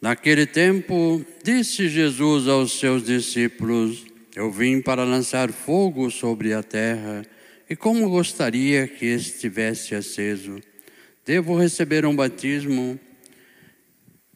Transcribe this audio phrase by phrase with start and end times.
[0.00, 7.22] Naquele tempo, disse Jesus aos seus discípulos: Eu vim para lançar fogo sobre a terra,
[7.68, 10.58] e como gostaria que estivesse aceso.
[11.26, 12.98] Devo receber um batismo,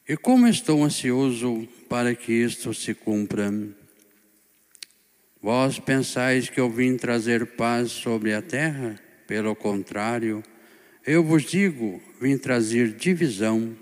[0.06, 3.50] e como estou ansioso para que isto se cumpra.
[5.40, 9.00] Vós pensais que eu vim trazer paz sobre a terra?
[9.26, 10.42] Pelo contrário,
[11.06, 13.74] eu vos digo: vim trazer divisão.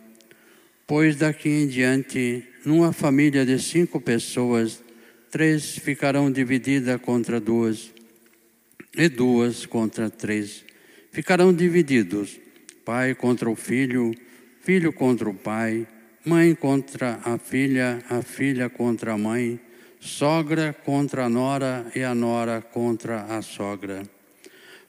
[0.86, 4.82] Pois daqui em diante, numa família de cinco pessoas,
[5.30, 7.90] três ficarão divididas contra duas,
[8.96, 10.64] e duas contra três.
[11.10, 12.38] Ficarão divididos,
[12.84, 14.12] pai contra o filho,
[14.60, 15.86] filho contra o pai,
[16.24, 19.60] mãe contra a filha, a filha contra a mãe,
[20.00, 24.02] sogra contra a nora e a nora contra a sogra.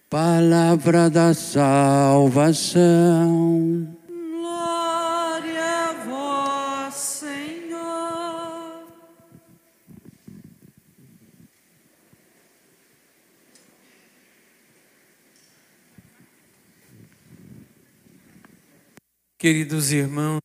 [0.09, 2.73] Palavra da salvação.
[19.43, 20.39] Queridos irmãos,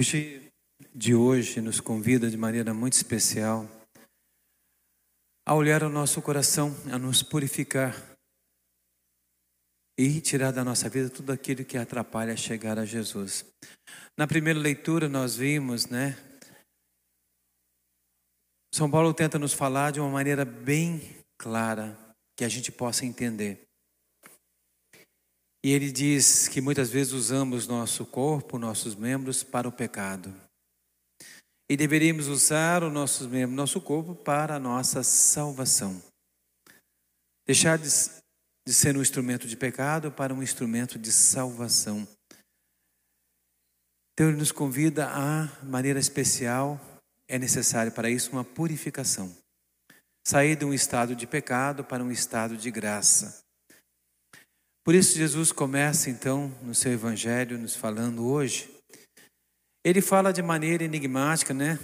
[0.00, 0.50] hoje
[0.94, 3.68] de hoje nos convida de maneira muito especial
[5.46, 7.94] a olhar o nosso coração, a nos purificar
[9.98, 13.44] e tirar da nossa vida tudo aquilo que atrapalha chegar a Jesus.
[14.18, 16.16] Na primeira leitura nós vimos, né?
[18.74, 21.98] São Paulo tenta nos falar de uma maneira bem clara
[22.34, 23.69] que a gente possa entender.
[25.62, 30.34] E ele diz que muitas vezes usamos nosso corpo, nossos membros para o pecado.
[31.68, 36.02] E deveríamos usar o nosso membro, nosso corpo para a nossa salvação.
[37.46, 37.88] Deixar de,
[38.66, 42.08] de ser um instrumento de pecado para um instrumento de salvação.
[44.14, 46.80] Então ele nos convida a maneira especial,
[47.28, 49.34] é necessário para isso uma purificação.
[50.26, 53.39] Sair de um estado de pecado para um estado de graça.
[54.84, 58.70] Por isso Jesus começa então no seu evangelho nos falando hoje.
[59.84, 61.78] Ele fala de maneira enigmática, né?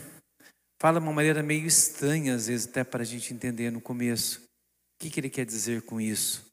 [0.81, 4.41] Fala de uma maneira meio estranha, às vezes, até para a gente entender no começo.
[4.41, 6.45] O que, que ele quer dizer com isso?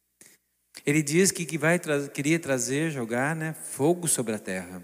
[0.85, 1.79] Ele diz que, vai
[2.13, 4.81] queria trazer, jogar né, fogo sobre a terra.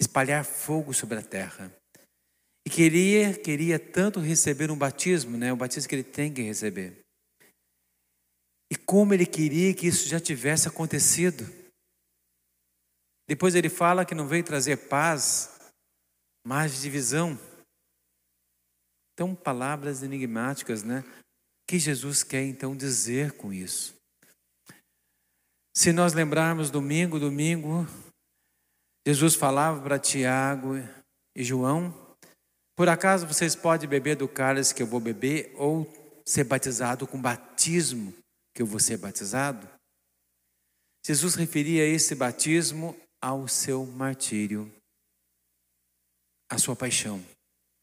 [0.00, 1.72] Espalhar fogo sobre a terra.
[2.66, 5.52] E queria, queria tanto receber um batismo, né?
[5.52, 6.98] O batismo que ele tem que receber.
[8.90, 11.44] Como ele queria que isso já tivesse acontecido.
[13.28, 15.60] Depois ele fala que não veio trazer paz,
[16.44, 17.38] mas divisão.
[19.12, 21.04] Então, palavras enigmáticas, né?
[21.06, 23.94] O que Jesus quer então dizer com isso?
[25.72, 27.86] Se nós lembrarmos domingo, domingo,
[29.06, 30.72] Jesus falava para Tiago
[31.36, 31.94] e João:
[32.74, 35.86] Por acaso vocês podem beber do cálice que eu vou beber ou
[36.26, 38.12] ser batizado com batismo
[38.54, 39.68] que eu vou ser batizado?
[41.04, 44.72] Jesus referia esse batismo ao seu martírio,
[46.50, 47.24] à sua paixão.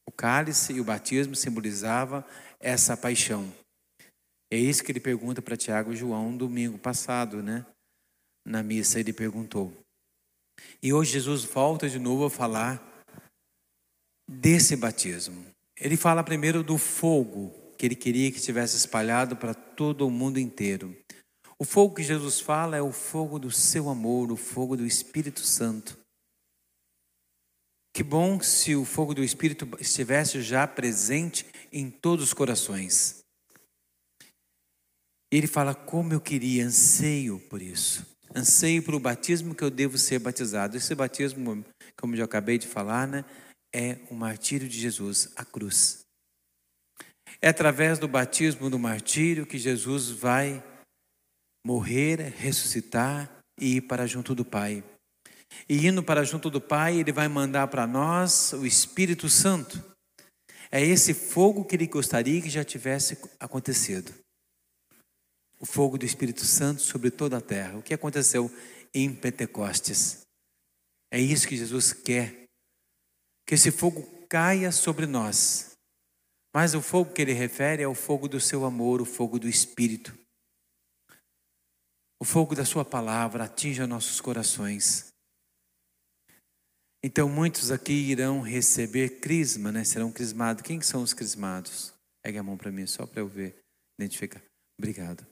[0.08, 2.24] O cálice e o batismo simbolizavam
[2.60, 3.52] essa paixão.
[4.52, 7.66] É isso que ele pergunta para Tiago e João domingo passado, né?
[8.46, 9.74] Na missa ele perguntou.
[10.82, 12.82] E hoje Jesus volta de novo a falar
[14.28, 15.46] desse batismo.
[15.80, 20.40] Ele fala primeiro do fogo que ele queria que tivesse espalhado para todo o mundo
[20.40, 20.98] inteiro.
[21.60, 25.42] O fogo que Jesus fala é o fogo do seu amor, o fogo do Espírito
[25.42, 25.98] Santo.
[27.94, 33.24] Que bom se o fogo do Espírito estivesse já presente em todos os corações.
[35.32, 38.06] Ele fala como eu queria, anseio por isso.
[38.36, 40.78] Anseio pelo batismo que eu devo ser batizado.
[40.78, 41.66] Esse batismo,
[42.00, 43.26] como já acabei de falar, né,
[43.74, 46.07] é o martírio de Jesus, a cruz.
[47.42, 50.64] É através do batismo do martírio que Jesus vai
[51.66, 53.30] morrer, ressuscitar
[53.60, 54.84] e ir para junto do Pai.
[55.68, 59.84] E indo para junto do Pai, Ele vai mandar para nós o Espírito Santo.
[60.72, 64.14] É esse fogo que Ele gostaria que já tivesse acontecido.
[65.60, 67.78] O fogo do Espírito Santo sobre toda a terra.
[67.78, 68.52] O que aconteceu
[68.94, 70.22] em Pentecostes?
[71.12, 72.46] É isso que Jesus quer.
[73.46, 75.77] Que esse fogo caia sobre nós.
[76.58, 79.48] Mas o fogo que ele refere é o fogo do seu amor, o fogo do
[79.48, 80.18] Espírito.
[82.20, 85.14] O fogo da Sua palavra atinja nossos corações.
[87.04, 89.84] Então, muitos aqui irão receber crisma, né?
[89.84, 90.64] Serão crismados.
[90.64, 91.94] Quem são os crismados?
[92.24, 93.56] Pegue a mão para mim, só para eu ver,
[94.00, 94.42] identificar.
[94.80, 95.24] Obrigado.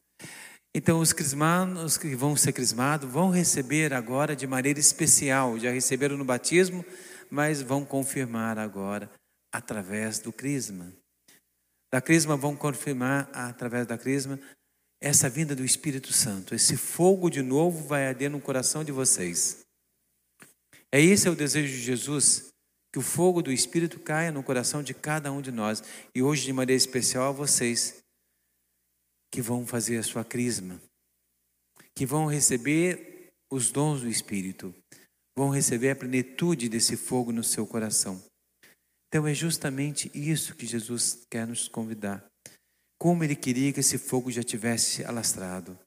[0.75, 5.57] Então, os crismados que vão ser crismados vão receber agora de maneira especial.
[5.57, 6.85] Já receberam no batismo,
[7.31, 9.09] mas vão confirmar agora
[9.51, 10.93] através do crisma.
[11.95, 14.37] Da crisma vão confirmar através da crisma
[14.99, 19.65] essa vinda do Espírito Santo, esse fogo de novo vai arder no coração de vocês.
[20.91, 22.49] É esse é o desejo de Jesus,
[22.91, 25.81] que o fogo do Espírito caia no coração de cada um de nós.
[26.13, 28.03] E hoje, de maneira especial, a vocês
[29.31, 30.77] que vão fazer a sua crisma,
[31.95, 34.75] que vão receber os dons do Espírito,
[35.33, 38.21] vão receber a plenitude desse fogo no seu coração.
[39.15, 42.21] Então é justamente isso que Jesus quer nos convidar.
[42.99, 45.79] Como ele queria que esse fogo já tivesse alastrado.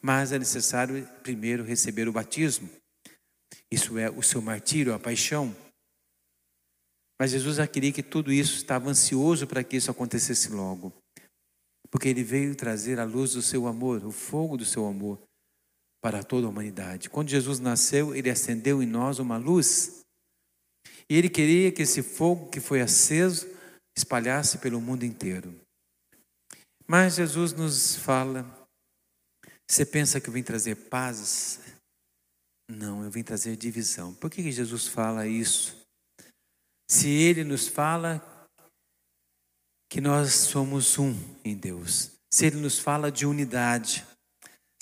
[0.00, 2.70] Mas é necessário primeiro receber o batismo.
[3.70, 5.54] Isso é o seu martírio, a paixão.
[7.20, 10.94] Mas Jesus já queria que tudo isso estava ansioso para que isso acontecesse logo.
[11.90, 15.20] Porque ele veio trazer a luz do seu amor, o fogo do seu amor
[16.02, 17.10] para toda a humanidade.
[17.10, 20.01] Quando Jesus nasceu, ele acendeu em nós uma luz.
[21.08, 23.46] E ele queria que esse fogo que foi aceso
[23.96, 25.54] espalhasse pelo mundo inteiro.
[26.86, 28.62] Mas Jesus nos fala:
[29.68, 31.60] você pensa que eu vim trazer paz?
[32.68, 34.14] Não, eu vim trazer divisão.
[34.14, 35.82] Por que Jesus fala isso?
[36.90, 38.20] Se ele nos fala
[39.90, 41.14] que nós somos um
[41.44, 44.06] em Deus, se ele nos fala de unidade,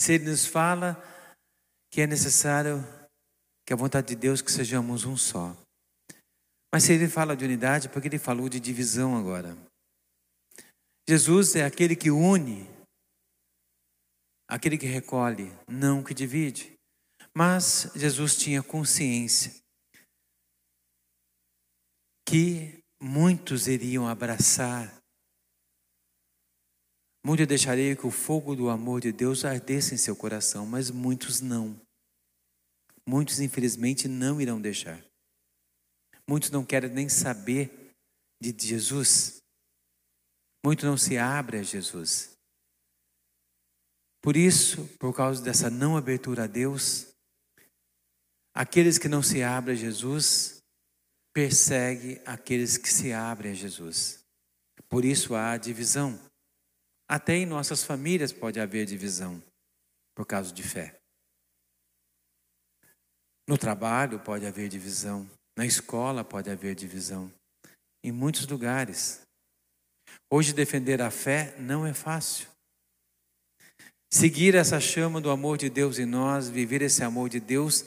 [0.01, 1.01] se ele nos fala
[1.91, 2.85] que é necessário
[3.67, 5.57] que a vontade de Deus que sejamos um só.
[6.73, 9.57] Mas se ele fala de unidade, por que ele falou de divisão agora?
[11.09, 12.69] Jesus é aquele que une,
[14.49, 16.79] aquele que recolhe, não que divide.
[17.35, 19.61] Mas Jesus tinha consciência
[22.25, 24.97] que muitos iriam abraçar,
[27.25, 31.41] muitos deixariam que o fogo do amor de Deus ardesse em seu coração, mas muitos
[31.41, 31.81] não.
[33.05, 35.10] Muitos, infelizmente, não irão deixar.
[36.31, 37.93] Muitos não querem nem saber
[38.41, 39.43] de Jesus.
[40.65, 42.39] Muito não se abre a Jesus.
[44.23, 47.09] Por isso, por causa dessa não abertura a Deus,
[48.55, 50.63] aqueles que não se abrem a Jesus
[51.33, 54.25] persegue aqueles que se abrem a Jesus.
[54.89, 56.17] Por isso há divisão.
[57.09, 59.43] Até em nossas famílias pode haver divisão
[60.15, 60.97] por causa de fé.
[63.49, 65.29] No trabalho pode haver divisão,
[65.61, 67.31] na escola pode haver divisão,
[68.03, 69.21] em muitos lugares.
[70.33, 72.49] Hoje, defender a fé não é fácil.
[74.11, 77.85] Seguir essa chama do amor de Deus em nós, viver esse amor de Deus,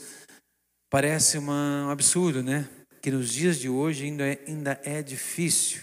[0.87, 2.69] parece um absurdo, né?
[3.01, 5.81] Que nos dias de hoje ainda é, ainda é difícil.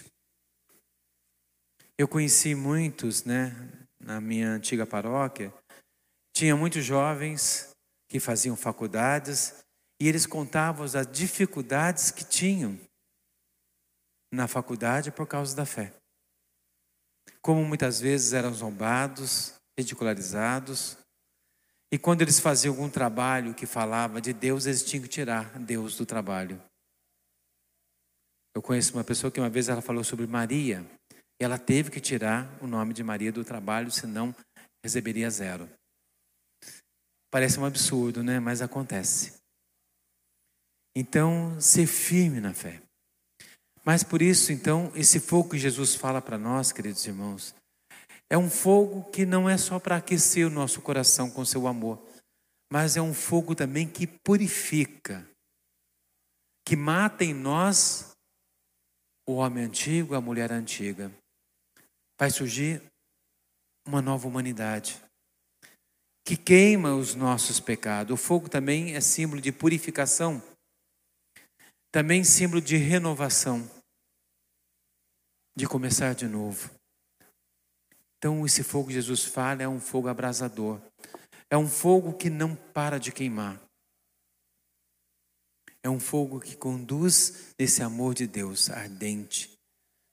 [1.97, 3.53] Eu conheci muitos, né,
[3.99, 5.53] na minha antiga paróquia,
[6.33, 7.69] tinha muitos jovens
[8.07, 9.61] que faziam faculdades
[10.01, 12.77] e eles contavam as dificuldades que tinham
[14.33, 15.93] na faculdade por causa da fé
[17.41, 20.97] como muitas vezes eram zombados, ridicularizados.
[21.91, 25.97] E quando eles faziam algum trabalho que falava de Deus, eles tinham que tirar Deus
[25.97, 26.61] do trabalho.
[28.55, 30.85] Eu conheço uma pessoa que uma vez ela falou sobre Maria,
[31.39, 34.35] e ela teve que tirar o nome de Maria do trabalho, senão
[34.83, 35.69] receberia zero.
[37.31, 38.39] Parece um absurdo, né?
[38.39, 39.40] Mas acontece.
[40.95, 42.81] Então, ser firme na fé.
[43.83, 47.55] Mas por isso, então, esse fogo que Jesus fala para nós, queridos irmãos,
[48.29, 52.01] é um fogo que não é só para aquecer o nosso coração com seu amor,
[52.71, 55.27] mas é um fogo também que purifica,
[56.65, 58.11] que mata em nós
[59.27, 61.11] o homem antigo, a mulher antiga.
[62.19, 62.81] Vai surgir
[63.85, 65.01] uma nova humanidade
[66.23, 68.13] que queima os nossos pecados.
[68.13, 70.41] O fogo também é símbolo de purificação
[71.91, 73.69] também símbolo de renovação,
[75.55, 76.71] de começar de novo.
[78.17, 80.79] Então, esse fogo que Jesus fala é um fogo abrasador,
[81.49, 83.61] é um fogo que não para de queimar.
[85.83, 89.51] É um fogo que conduz nesse amor de Deus ardente.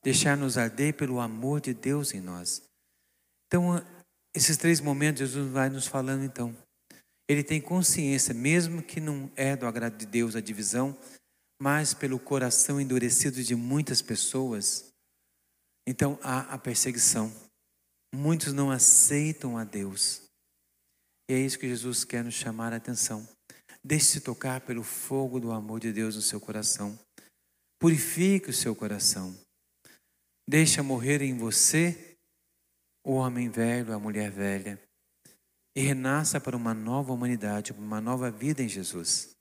[0.02, 2.62] Deixar-nos arder pelo amor de Deus em nós.
[3.47, 3.85] Então,
[4.35, 6.56] esses três momentos, Jesus vai nos falando então.
[7.28, 10.97] Ele tem consciência, mesmo que não é do agrado de Deus a divisão,
[11.61, 14.93] mas pelo coração endurecido de muitas pessoas,
[15.87, 17.33] então há a perseguição.
[18.15, 20.23] Muitos não aceitam a Deus.
[21.29, 23.29] E é isso que Jesus quer nos chamar a atenção.
[23.85, 26.99] Deixe-se tocar pelo fogo do amor de Deus no seu coração.
[27.79, 29.37] Purifique o seu coração.
[30.49, 32.17] Deixa morrer em você
[33.05, 34.81] o homem velho, a mulher velha.
[35.77, 39.38] E renasça para uma nova humanidade, uma nova vida em Jesus.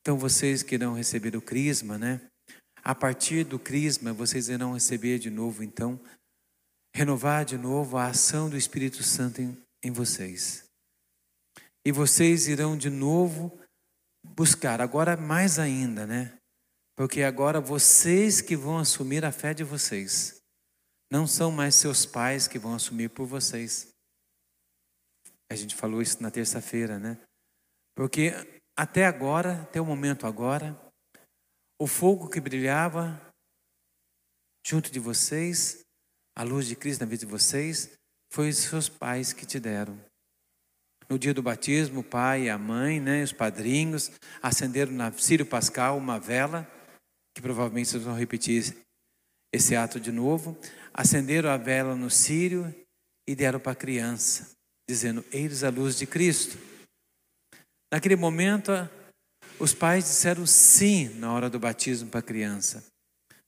[0.00, 2.20] Então vocês que irão receber o crisma, né?
[2.82, 6.00] A partir do crisma, vocês irão receber de novo, então,
[6.94, 10.64] renovar de novo a ação do Espírito Santo em, em vocês.
[11.84, 13.58] E vocês irão de novo
[14.24, 16.38] buscar, agora mais ainda, né?
[16.96, 20.40] Porque agora vocês que vão assumir a fé de vocês.
[21.10, 23.88] Não são mais seus pais que vão assumir por vocês.
[25.50, 27.18] A gente falou isso na terça-feira, né?
[27.96, 30.74] Porque até agora, até o momento agora,
[31.78, 33.20] o fogo que brilhava
[34.66, 35.84] junto de vocês,
[36.34, 37.90] a luz de Cristo na vida de vocês,
[38.32, 40.02] foi os seus pais que te deram.
[41.10, 44.10] No dia do batismo, o pai e a mãe, né, os padrinhos,
[44.40, 46.66] acenderam na Sírio Pascal uma vela,
[47.34, 48.74] que provavelmente vocês vão repetir
[49.52, 50.58] esse ato de novo.
[50.94, 52.74] Acenderam a vela no Sírio
[53.28, 54.52] e deram para a criança,
[54.88, 56.70] dizendo: Eis a luz de Cristo.
[57.92, 58.72] Naquele momento,
[59.58, 62.84] os pais disseram sim na hora do batismo para a criança.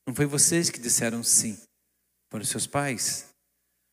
[0.06, 1.58] Não foi vocês que disseram sim,
[2.30, 3.32] foram seus pais.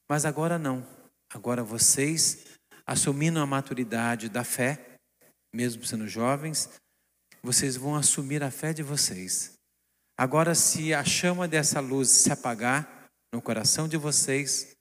[0.09, 0.85] Mas agora não.
[1.31, 2.45] Agora vocês
[2.85, 4.95] assumindo a maturidade da fé,
[5.53, 6.67] mesmo sendo jovens,
[7.43, 9.53] vocês vão assumir a fé de vocês.
[10.17, 14.75] Agora, se a chama dessa luz se apagar no coração de vocês,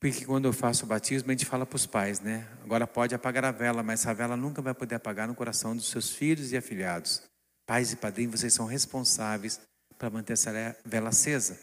[0.00, 2.46] porque quando eu faço o batismo, a gente fala para os pais, né?
[2.62, 5.88] Agora pode apagar a vela, mas essa vela nunca vai poder apagar no coração dos
[5.88, 7.22] seus filhos e afilhados.
[7.66, 9.60] Pais e padrinhos, vocês são responsáveis
[9.98, 10.52] para manter essa
[10.84, 11.58] vela acesa.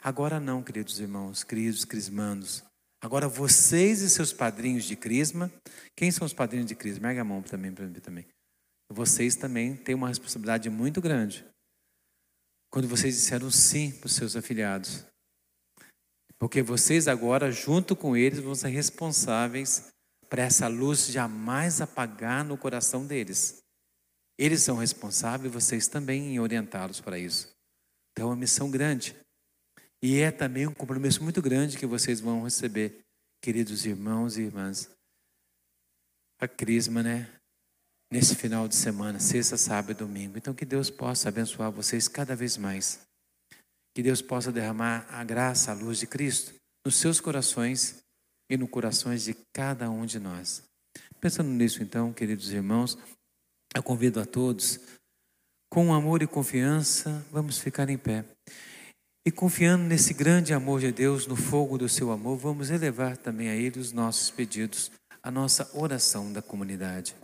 [0.00, 2.62] Agora não, queridos irmãos, queridos crismanos.
[3.00, 5.52] Agora vocês e seus padrinhos de crisma,
[5.96, 7.08] quem são os padrinhos de crisma?
[7.08, 8.26] Erga a mão também para mim também.
[8.88, 11.44] Vocês também têm uma responsabilidade muito grande.
[12.70, 15.04] Quando vocês disseram sim para os seus afiliados.
[16.42, 19.92] Porque vocês agora, junto com eles, vão ser responsáveis
[20.28, 23.62] para essa luz jamais apagar no coração deles.
[24.36, 27.54] Eles são responsáveis, vocês também, em orientá-los para isso.
[28.10, 29.14] Então é uma missão grande.
[30.02, 32.98] E é também um compromisso muito grande que vocês vão receber,
[33.40, 34.90] queridos irmãos e irmãs.
[36.40, 37.30] A Crisma, né?
[38.10, 40.36] Nesse final de semana, sexta, sábado e domingo.
[40.36, 43.11] Então, que Deus possa abençoar vocês cada vez mais.
[43.94, 48.02] Que Deus possa derramar a graça, a luz de Cristo nos seus corações
[48.50, 50.62] e no corações de cada um de nós.
[51.20, 52.98] Pensando nisso, então, queridos irmãos,
[53.74, 54.80] eu convido a todos,
[55.70, 58.24] com amor e confiança, vamos ficar em pé.
[59.24, 63.48] E confiando nesse grande amor de Deus, no fogo do seu amor, vamos elevar também
[63.48, 64.90] a Ele os nossos pedidos,
[65.22, 67.14] a nossa oração da comunidade.